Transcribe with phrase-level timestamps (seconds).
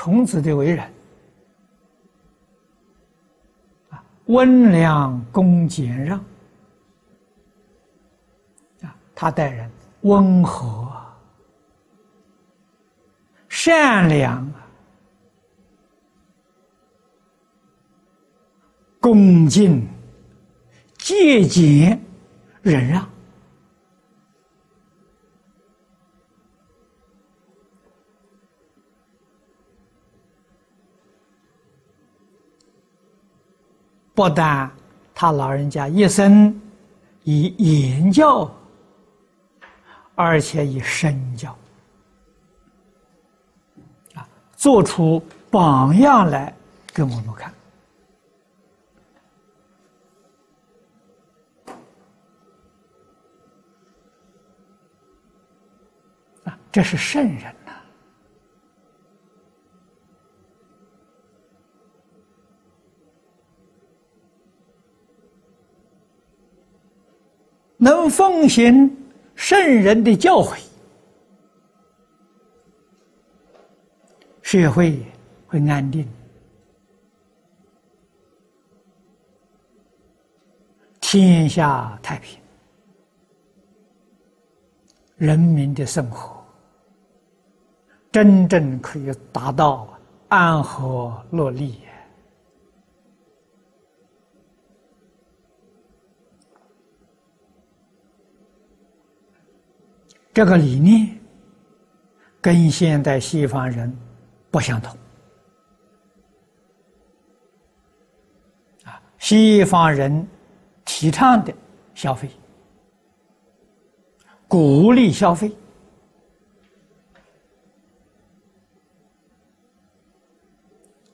[0.00, 0.84] 孔子的为人
[3.90, 6.16] 啊，温良恭俭让
[8.82, 9.68] 啊，他待人
[10.02, 10.88] 温和、
[13.48, 14.48] 善良、
[19.00, 19.84] 恭敬、
[20.96, 22.00] 节俭、
[22.62, 23.04] 忍让。
[34.18, 34.68] 不但
[35.14, 36.60] 他老人家一生
[37.22, 38.52] 以言教，
[40.16, 41.56] 而且以身教
[44.14, 46.52] 啊，做出榜样来
[46.92, 47.54] 给我们看
[56.42, 57.54] 啊，这是圣人。
[67.78, 68.90] 能奉行
[69.36, 70.58] 圣人的教诲，
[74.42, 75.00] 社会
[75.46, 76.04] 会安定，
[81.00, 82.40] 天下太平，
[85.16, 86.44] 人民的生活
[88.10, 89.88] 真正可以达到
[90.26, 91.80] 安和乐利。
[100.38, 101.18] 这个理念
[102.40, 103.92] 跟现代西方人
[104.52, 104.96] 不相同
[108.84, 109.02] 啊！
[109.18, 110.24] 西方人
[110.84, 111.52] 提倡的
[111.92, 112.30] 消费，
[114.46, 115.50] 鼓励消费，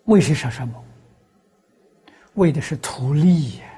[0.04, 0.84] 为是什么？
[2.34, 3.73] 为的是图利呀！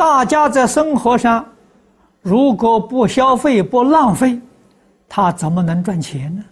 [0.00, 1.46] 大家在生活上，
[2.22, 4.40] 如果不消费、不浪费，
[5.06, 6.42] 他怎么能赚钱呢？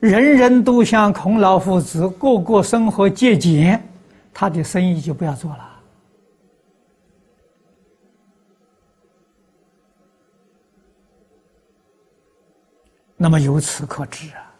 [0.00, 3.80] 人人都像孔老夫子，个个生活节俭，
[4.32, 5.70] 他的生意就不要做了。
[13.16, 14.52] 那么由此可知啊，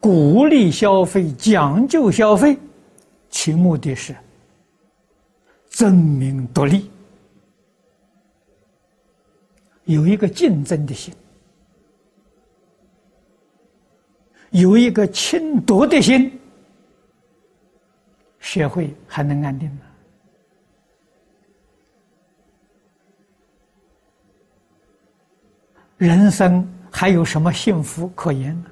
[0.00, 2.58] 鼓励消费、讲究消费，
[3.30, 4.14] 其目的是。
[5.74, 6.88] 争名夺利，
[9.86, 11.12] 有一个竞争的心，
[14.50, 16.40] 有一个侵夺的心，
[18.38, 19.80] 社会还能安定吗？
[25.96, 28.70] 人生还有什么幸福可言呢？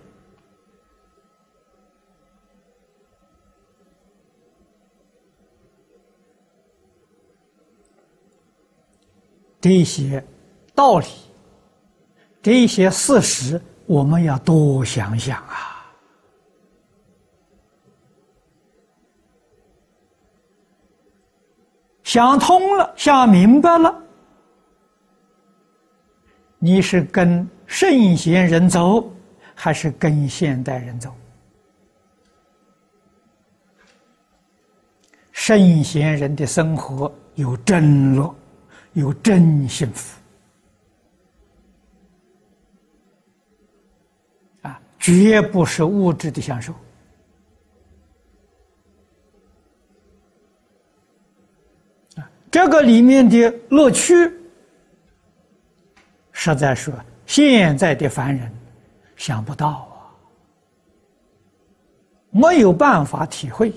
[9.62, 10.22] 这些
[10.74, 11.06] 道理，
[12.42, 15.68] 这些事实，我们要多想想啊！
[22.02, 24.02] 想通了，想明白了，
[26.58, 29.08] 你是跟圣贤人走，
[29.54, 31.14] 还是跟现代人走？
[35.30, 38.34] 圣贤人的生活有真乐。
[38.94, 40.19] 有真幸福
[44.62, 46.75] 啊，绝不是物质的享受
[52.16, 54.31] 啊，这个里面的乐趣，
[56.32, 56.92] 实在说
[57.25, 58.52] 现在的凡人
[59.16, 60.12] 想不到啊，
[62.31, 63.72] 没有办法体会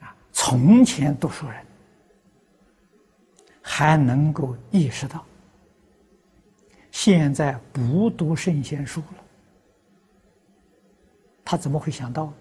[0.00, 1.66] 啊，从前读书人。
[3.74, 5.24] 还能够意识到，
[6.90, 9.24] 现在不读圣贤书了，
[11.42, 12.34] 他怎么会想到呢？